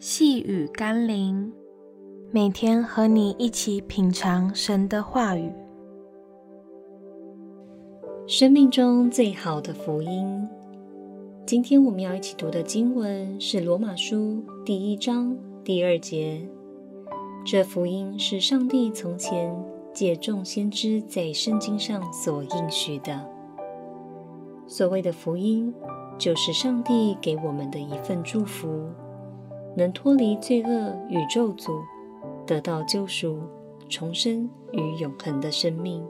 [0.00, 1.52] 细雨甘霖，
[2.30, 5.52] 每天和你一起品尝神的话语。
[8.24, 10.48] 生命中最好的福音。
[11.44, 14.16] 今天我们要一起读的经文是《罗马书》
[14.64, 16.48] 第一章第二节。
[17.44, 19.52] 这福音是上帝从前
[19.92, 23.28] 借众先知在圣经上所应许的。
[24.68, 25.74] 所谓的福音，
[26.16, 28.88] 就是上帝给我们的一份祝福。
[29.74, 31.70] 能脱离罪恶与咒诅，
[32.46, 33.38] 得到救赎、
[33.88, 36.04] 重生与永恒的生命，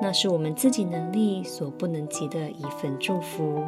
[0.00, 3.62] 那是我们自己能力所不能及的一份祝福。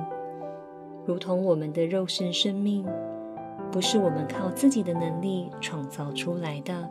[1.05, 2.87] 如同我们的肉身生命，
[3.73, 6.89] 不是我们靠自己的能力创造出来的，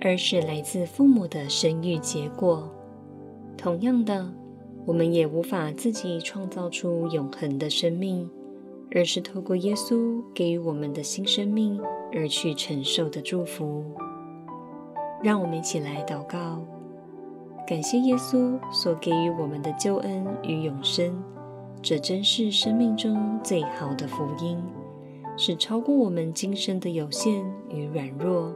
[0.00, 2.68] 而是来自父母的生育结果。
[3.56, 4.26] 同样的，
[4.84, 8.28] 我们也无法自己创造出永恒的生命。
[8.92, 11.80] 而是透过耶稣给予我们的新生命
[12.12, 13.84] 而去承受的祝福。
[15.22, 16.62] 让我们一起来祷告，
[17.66, 21.22] 感谢耶稣所给予我们的救恩与永生，
[21.80, 24.62] 这真是生命中最好的福音，
[25.36, 28.52] 是超过我们今生的有限与软弱，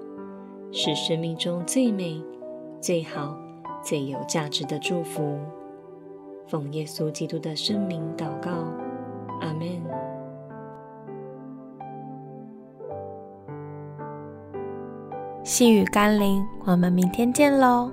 [0.70, 2.22] 是生命中最美、
[2.80, 3.34] 最好、
[3.82, 5.38] 最有价值的祝福。
[6.46, 8.50] 奉耶稣基督的圣名祷告，
[9.40, 9.87] 阿门。
[15.44, 17.90] 细雨甘霖，我们明天见喽。